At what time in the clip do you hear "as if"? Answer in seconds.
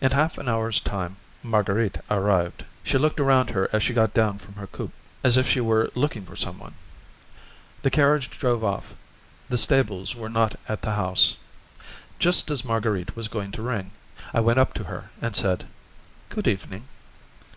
5.24-5.48